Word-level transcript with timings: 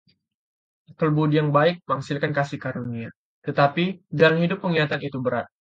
Akal 0.91 1.09
budi 1.17 1.35
yang 1.39 1.51
baik 1.57 1.75
menghasilkan 1.85 2.31
kasih 2.37 2.57
karunia, 2.65 3.09
tetapi 3.45 3.83
jalan 4.19 4.41
hidup 4.41 4.57
pengkhianat 4.63 5.01
itu 5.09 5.17
berat. 5.25 5.45